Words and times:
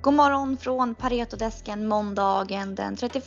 God 0.00 0.14
morgon 0.14 0.56
från 0.56 0.94
Paretodesken 0.94 1.88
måndagen 1.88 2.74
den 2.74 2.96
31 2.96 3.24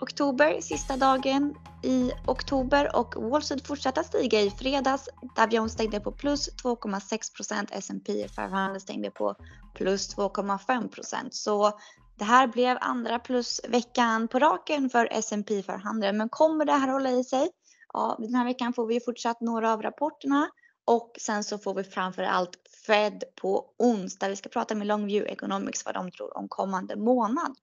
oktober, 0.00 0.60
sista 0.60 0.96
dagen 0.96 1.54
i 1.82 2.10
oktober 2.26 2.96
och 2.96 3.14
Wall 3.30 3.42
Street 3.42 3.66
fortsatte 3.66 4.04
stiga 4.04 4.40
i 4.40 4.50
fredags. 4.50 5.08
Dow 5.36 5.48
Jones 5.50 5.72
stängde 5.72 6.00
på 6.00 6.12
plus 6.12 6.48
2,6% 6.62 7.68
S&P 7.70 8.28
500 8.28 8.80
stängde 8.80 9.10
på 9.10 9.34
plus 9.74 10.16
2,5% 10.16 11.28
Så 11.30 11.78
det 12.18 12.24
här 12.24 12.46
blev 12.46 12.78
andra 12.80 13.18
plusveckan 13.18 14.28
på 14.28 14.38
raken 14.38 14.90
för 14.90 15.08
S&P 15.10 15.62
500. 15.62 16.12
Men 16.12 16.28
kommer 16.28 16.64
det 16.64 16.72
här 16.72 16.88
hålla 16.88 17.10
i 17.10 17.24
sig? 17.24 17.48
Ja, 17.92 18.16
den 18.18 18.34
här 18.34 18.44
veckan 18.44 18.72
får 18.72 18.86
vi 18.86 19.00
fortsatt 19.00 19.40
några 19.40 19.72
av 19.72 19.82
rapporterna 19.82 20.48
och 20.86 21.16
sen 21.20 21.44
så 21.44 21.58
får 21.58 21.74
vi 21.74 21.84
framför 21.84 22.22
allt 22.22 22.56
Fed 22.86 23.24
på 23.34 23.74
onsdag. 23.78 24.28
Vi 24.28 24.36
ska 24.36 24.48
prata 24.48 24.74
med 24.74 24.86
Longview 24.86 25.32
Economics 25.32 25.84
vad 25.84 25.94
de 25.94 26.10
tror 26.10 26.38
om 26.38 26.48
kommande 26.48 26.96
månad. 26.96 27.56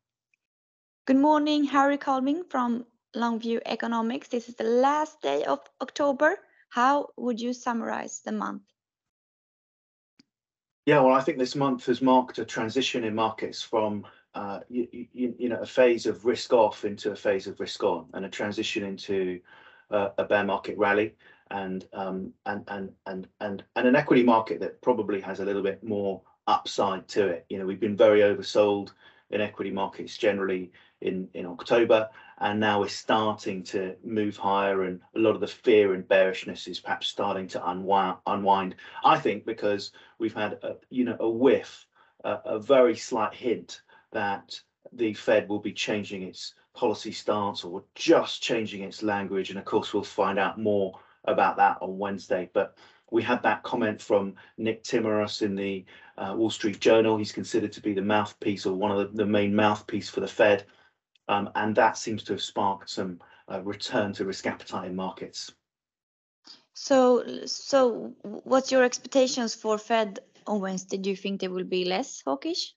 Good 1.07 1.17
morning, 1.17 1.67
Harry 1.67 1.97
Colving 1.97 2.43
from 2.51 2.85
Longview 3.17 3.61
Economics. 3.65 4.29
This 4.29 4.49
is 4.49 4.55
the 4.55 4.81
last 4.81 5.21
day 5.21 5.45
of 5.45 5.59
October. 5.79 6.35
How 6.69 7.11
would 7.17 7.41
you 7.41 7.53
summarize 7.53 8.23
the 8.23 8.31
month? 8.31 8.63
Yeah, 10.85 11.05
well, 11.05 11.19
I 11.19 11.23
think 11.23 11.39
this 11.39 11.55
month 11.55 11.87
has 11.87 12.01
marked 12.01 12.39
a 12.39 12.45
transition 12.45 13.03
in 13.03 13.15
markets 13.15 13.61
from 13.61 14.05
uh, 14.35 14.59
you, 14.69 14.87
you, 14.91 15.35
you, 15.37 15.49
know 15.49 15.61
a 15.61 15.65
phase 15.65 16.09
of 16.09 16.25
risk 16.25 16.53
off 16.53 16.83
into 16.83 17.11
a 17.11 17.15
phase 17.15 17.47
of 17.47 17.59
risk 17.59 17.83
on, 17.83 18.09
and 18.13 18.25
a 18.25 18.29
transition 18.29 18.83
into 18.83 19.39
uh, 19.91 20.09
a 20.17 20.25
bear 20.25 20.43
market 20.43 20.77
rally 20.77 21.15
and 21.53 21.85
um, 21.93 22.33
and 22.47 22.63
and 22.67 22.91
and 23.05 23.27
and 23.39 23.63
and 23.75 23.87
an 23.87 23.95
equity 23.95 24.23
market 24.23 24.59
that 24.59 24.81
probably 24.81 25.21
has 25.21 25.39
a 25.39 25.45
little 25.45 25.61
bit 25.61 25.83
more 25.83 26.21
upside 26.47 27.07
to 27.07 27.27
it. 27.27 27.45
You 27.47 27.59
know, 27.59 27.65
we've 27.65 27.79
been 27.79 27.95
very 27.95 28.21
oversold 28.21 28.91
in 29.29 29.39
equity 29.39 29.69
markets 29.69 30.17
generally 30.17 30.71
in 31.01 31.29
in 31.35 31.45
October, 31.45 32.09
and 32.39 32.59
now 32.59 32.79
we're 32.79 32.87
starting 32.87 33.63
to 33.65 33.95
move 34.03 34.35
higher, 34.35 34.83
and 34.83 34.99
a 35.15 35.19
lot 35.19 35.35
of 35.35 35.41
the 35.41 35.47
fear 35.47 35.93
and 35.93 36.07
bearishness 36.07 36.67
is 36.67 36.79
perhaps 36.79 37.07
starting 37.07 37.47
to 37.49 37.69
unwind. 37.69 38.17
unwind 38.25 38.75
I 39.03 39.19
think 39.19 39.45
because 39.45 39.91
we've 40.17 40.33
had 40.33 40.53
a, 40.63 40.75
you 40.89 41.05
know 41.05 41.17
a 41.19 41.29
whiff, 41.29 41.85
a, 42.23 42.39
a 42.45 42.59
very 42.59 42.95
slight 42.95 43.35
hint 43.35 43.81
that 44.11 44.59
the 44.91 45.13
Fed 45.13 45.47
will 45.47 45.59
be 45.59 45.73
changing 45.73 46.23
its 46.23 46.55
policy 46.73 47.11
stance 47.11 47.63
or 47.63 47.83
just 47.93 48.41
changing 48.41 48.81
its 48.81 49.03
language, 49.03 49.51
and 49.51 49.59
of 49.59 49.65
course 49.65 49.93
we'll 49.93 50.03
find 50.03 50.39
out 50.39 50.59
more 50.59 50.99
about 51.25 51.57
that 51.57 51.77
on 51.81 51.97
Wednesday. 51.97 52.49
But 52.53 52.77
we 53.11 53.21
had 53.21 53.43
that 53.43 53.63
comment 53.63 54.01
from 54.01 54.35
Nick 54.57 54.83
Timiraos 54.83 55.41
in 55.41 55.55
the 55.55 55.85
uh, 56.17 56.33
Wall 56.35 56.49
Street 56.49 56.79
Journal. 56.79 57.17
He's 57.17 57.31
considered 57.31 57.71
to 57.73 57.81
be 57.81 57.93
the 57.93 58.01
mouthpiece 58.01 58.65
or 58.65 58.73
one 58.73 58.91
of 58.91 58.97
the, 58.97 59.17
the 59.17 59.25
main 59.25 59.55
mouthpiece 59.55 60.09
for 60.09 60.19
the 60.19 60.27
Fed. 60.27 60.65
Um, 61.27 61.49
and 61.55 61.75
that 61.75 61.97
seems 61.97 62.23
to 62.23 62.33
have 62.33 62.41
sparked 62.41 62.89
some 62.89 63.19
uh, 63.51 63.61
return 63.61 64.13
to 64.13 64.25
risk 64.25 64.45
appetite 64.47 64.89
in 64.89 64.95
markets. 64.95 65.51
So, 66.73 67.45
so 67.45 68.13
what's 68.23 68.71
your 68.71 68.83
expectations 68.83 69.53
for 69.53 69.77
Fed 69.77 70.19
on 70.47 70.59
Wednesday? 70.59 70.97
Do 70.97 71.09
you 71.11 71.15
think 71.15 71.39
they 71.39 71.47
will 71.47 71.63
be 71.63 71.85
less 71.85 72.23
hawkish? 72.25 72.73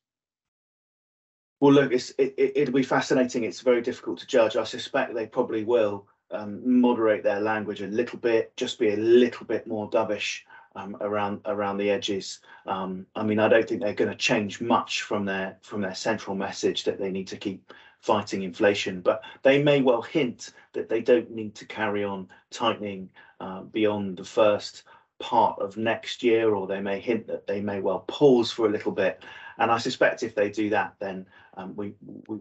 Well, 1.60 1.72
look, 1.72 1.92
it, 1.92 2.12
it, 2.18 2.52
it'll 2.56 2.74
be 2.74 2.82
fascinating. 2.82 3.44
It's 3.44 3.62
very 3.62 3.80
difficult 3.80 4.18
to 4.18 4.26
judge. 4.26 4.56
I 4.56 4.64
suspect 4.64 5.14
they 5.14 5.26
probably 5.26 5.64
will 5.64 6.06
um, 6.30 6.80
moderate 6.80 7.22
their 7.22 7.40
language 7.40 7.82
a 7.82 7.86
little 7.86 8.18
bit, 8.18 8.56
just 8.56 8.78
be 8.78 8.90
a 8.90 8.96
little 8.96 9.46
bit 9.46 9.66
more 9.66 9.88
dovish 9.90 10.40
um, 10.74 10.96
around 11.00 11.40
around 11.46 11.78
the 11.78 11.90
edges. 11.90 12.40
Um, 12.66 13.06
I 13.14 13.22
mean, 13.22 13.38
I 13.38 13.48
don't 13.48 13.66
think 13.68 13.80
they're 13.80 13.94
going 13.94 14.10
to 14.10 14.16
change 14.16 14.60
much 14.60 15.02
from 15.02 15.24
their 15.24 15.58
from 15.62 15.80
their 15.80 15.94
central 15.94 16.36
message 16.36 16.84
that 16.84 16.98
they 16.98 17.10
need 17.10 17.28
to 17.28 17.36
keep 17.36 17.72
fighting 18.00 18.42
inflation, 18.42 19.00
but 19.00 19.22
they 19.42 19.62
may 19.62 19.80
well 19.80 20.02
hint 20.02 20.52
that 20.74 20.88
they 20.88 21.00
don't 21.00 21.30
need 21.30 21.54
to 21.56 21.64
carry 21.64 22.04
on 22.04 22.28
tightening 22.50 23.10
uh, 23.40 23.62
beyond 23.62 24.16
the 24.16 24.24
first 24.24 24.84
part 25.18 25.58
of 25.60 25.76
next 25.76 26.22
year, 26.22 26.54
or 26.54 26.66
they 26.66 26.80
may 26.80 27.00
hint 27.00 27.26
that 27.26 27.46
they 27.46 27.60
may 27.60 27.80
well 27.80 28.04
pause 28.06 28.52
for 28.52 28.66
a 28.66 28.70
little 28.70 28.92
bit. 28.92 29.22
And 29.58 29.70
I 29.70 29.78
suspect 29.78 30.22
if 30.22 30.34
they 30.34 30.50
do 30.50 30.68
that, 30.70 30.94
then 30.98 31.26
um, 31.56 31.74
we, 31.74 31.94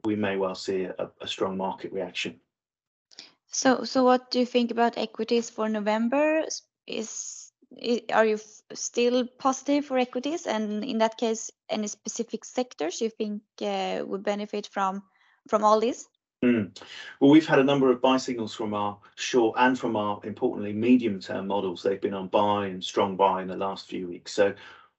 we, 0.03 0.17
may 0.17 0.35
well 0.35 0.55
see 0.55 0.83
a, 0.83 1.09
a 1.21 1.27
strong 1.27 1.55
market 1.55 1.93
reaction. 1.93 2.35
So, 3.55 3.85
so 3.85 4.03
what 4.03 4.31
do 4.31 4.39
you 4.39 4.45
think 4.45 4.69
about 4.69 4.97
equities 4.97 5.49
for 5.49 5.69
November? 5.69 6.43
Is, 6.85 7.53
are 8.11 8.25
you 8.25 8.37
still 8.73 9.25
positive 9.39 9.85
for 9.85 9.97
equities? 9.97 10.45
And 10.45 10.83
in 10.83 10.97
that 10.97 11.17
case, 11.17 11.49
any 11.69 11.87
specific 11.87 12.43
sectors 12.43 12.99
you 12.99 13.09
think 13.09 13.43
uh, 13.61 14.03
would 14.05 14.23
benefit 14.23 14.67
from 14.67 15.03
from 15.47 15.63
all 15.63 15.79
this? 15.79 16.05
Mm. 16.43 16.77
Well, 17.21 17.31
we've 17.31 17.47
had 17.47 17.59
a 17.59 17.63
number 17.63 17.89
of 17.89 18.01
buy 18.01 18.17
signals 18.17 18.53
from 18.53 18.73
our 18.73 18.99
short 19.15 19.55
and 19.57 19.79
from 19.79 19.95
our 19.95 20.19
importantly 20.25 20.73
medium 20.73 21.21
term 21.21 21.47
models. 21.47 21.81
They've 21.81 22.01
been 22.01 22.13
on 22.13 22.27
buy 22.27 22.67
and 22.67 22.83
strong 22.83 23.15
buy 23.15 23.41
in 23.41 23.47
the 23.47 23.55
last 23.55 23.87
few 23.87 24.09
weeks. 24.09 24.33
So, 24.33 24.53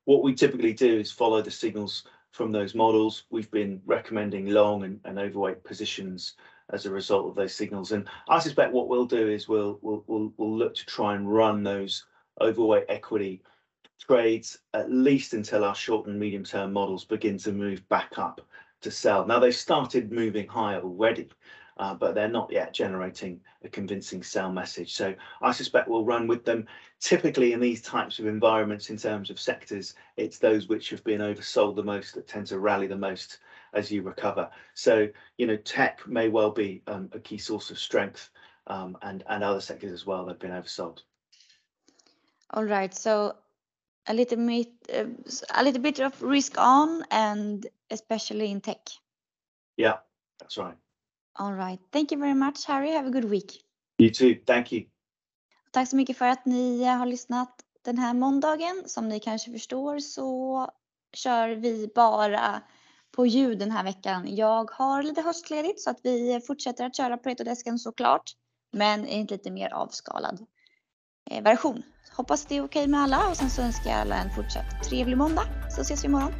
what 0.06 0.22
we 0.22 0.34
typically 0.34 0.72
do 0.72 1.00
is 1.00 1.12
follow 1.12 1.42
the 1.42 1.50
signals 1.50 2.04
from 2.30 2.52
those 2.52 2.74
models. 2.74 3.24
We've 3.28 3.50
been 3.50 3.82
recommending 3.84 4.46
long 4.46 4.84
and, 4.84 4.98
and 5.04 5.18
overweight 5.18 5.62
positions 5.62 6.36
as 6.72 6.86
a 6.86 6.90
result 6.90 7.28
of 7.28 7.34
those 7.34 7.54
signals. 7.54 7.92
And 7.92 8.08
I 8.28 8.38
suspect 8.38 8.72
what 8.72 8.88
we'll 8.88 9.06
do 9.06 9.28
is 9.28 9.48
we'll 9.48 9.78
we'll 9.82 10.04
we'll, 10.06 10.32
we'll 10.36 10.56
look 10.56 10.74
to 10.74 10.86
try 10.86 11.14
and 11.14 11.32
run 11.32 11.62
those 11.62 12.06
overweight 12.40 12.86
equity 12.88 13.42
trades 14.00 14.58
at 14.74 14.90
least 14.90 15.32
until 15.32 15.64
our 15.64 15.74
short 15.74 16.06
and 16.06 16.18
medium 16.18 16.44
term 16.44 16.72
models 16.72 17.04
begin 17.04 17.38
to 17.38 17.52
move 17.52 17.86
back 17.88 18.18
up 18.18 18.40
to 18.82 18.90
sell. 18.90 19.26
Now 19.26 19.38
they've 19.38 19.54
started 19.54 20.12
moving 20.12 20.46
higher 20.46 20.80
already, 20.80 21.28
uh, 21.78 21.94
but 21.94 22.14
they're 22.14 22.28
not 22.28 22.50
yet 22.50 22.72
generating 22.72 23.40
a 23.62 23.68
convincing 23.68 24.22
sell 24.22 24.50
message. 24.50 24.94
So 24.94 25.14
I 25.42 25.52
suspect 25.52 25.88
we'll 25.88 26.04
run 26.04 26.26
with 26.26 26.44
them. 26.44 26.66
Typically 27.00 27.52
in 27.52 27.60
these 27.60 27.82
types 27.82 28.18
of 28.18 28.26
environments, 28.26 28.90
in 28.90 28.96
terms 28.96 29.30
of 29.30 29.38
sectors, 29.38 29.94
it's 30.16 30.38
those 30.38 30.68
which 30.68 30.90
have 30.90 31.04
been 31.04 31.20
oversold 31.20 31.76
the 31.76 31.82
most 31.82 32.14
that 32.14 32.26
tend 32.26 32.46
to 32.46 32.58
rally 32.58 32.86
the 32.86 32.96
most 32.96 33.38
as 33.74 33.90
you 33.90 34.02
recover. 34.02 34.48
So, 34.74 35.08
you 35.36 35.46
know, 35.46 35.56
tech 35.56 36.06
may 36.06 36.28
well 36.28 36.50
be 36.50 36.82
um, 36.86 37.10
a 37.12 37.18
key 37.18 37.38
source 37.38 37.70
of 37.70 37.78
strength 37.78 38.30
um, 38.66 38.96
and, 39.02 39.22
and 39.28 39.44
other 39.44 39.60
sectors 39.60 39.92
as 39.92 40.06
well 40.06 40.24
that 40.24 40.32
have 40.32 40.38
been 40.38 40.50
oversold. 40.52 41.02
All 42.50 42.64
right. 42.64 42.94
So 42.94 43.36
a 44.06 44.14
little 44.14 44.38
bit, 44.38 44.68
uh, 44.92 45.04
a 45.54 45.62
little 45.62 45.82
bit 45.82 46.00
of 46.00 46.22
risk 46.22 46.54
on 46.56 47.02
and 47.10 47.66
especially 47.90 48.50
in 48.50 48.60
tech. 48.62 48.88
Yeah, 49.76 49.98
that's 50.38 50.56
right. 50.56 50.76
All 51.38 51.54
right. 51.54 51.80
Thank 51.92 52.12
you 52.12 52.20
very 52.20 52.34
much, 52.34 52.66
Harry. 52.66 52.90
Have 52.92 53.06
a 53.08 53.10
good 53.10 53.24
week. 53.24 53.62
You 53.98 54.10
too. 54.10 54.34
Thank 54.46 54.72
you. 54.72 54.84
Tack 55.70 55.88
så 55.88 55.96
mycket 55.96 56.18
för 56.18 56.28
att 56.28 56.46
ni 56.46 56.84
har 56.84 57.06
lyssnat 57.06 57.60
den 57.84 57.98
här 57.98 58.14
måndagen. 58.14 58.82
Som 58.86 59.08
ni 59.08 59.20
kanske 59.20 59.52
förstår 59.52 59.98
så 59.98 60.70
kör 61.12 61.48
vi 61.48 61.90
bara 61.94 62.62
på 63.16 63.26
ljud 63.26 63.58
den 63.58 63.70
här 63.70 63.84
veckan. 63.84 64.36
Jag 64.36 64.70
har 64.70 65.02
lite 65.02 65.20
höstledigt 65.20 65.80
så 65.80 65.90
att 65.90 66.00
vi 66.02 66.40
fortsätter 66.46 66.86
att 66.86 66.96
köra 66.96 67.16
på 67.16 67.28
Retodesken 67.28 67.78
såklart. 67.78 68.32
Men 68.72 69.06
i 69.06 69.20
en 69.20 69.26
lite 69.26 69.50
mer 69.50 69.74
avskalad 69.74 70.46
eh, 71.30 71.42
version. 71.42 71.82
Hoppas 72.16 72.46
det 72.46 72.56
är 72.56 72.64
okej 72.64 72.86
med 72.86 73.00
alla 73.00 73.28
och 73.30 73.36
sen 73.36 73.50
så 73.50 73.62
önskar 73.62 73.90
jag 73.90 74.00
alla 74.00 74.16
en 74.16 74.30
fortsatt 74.30 74.84
trevlig 74.84 75.16
måndag 75.16 75.44
så 75.70 75.80
ses 75.80 76.04
vi 76.04 76.08
imorgon. 76.08 76.32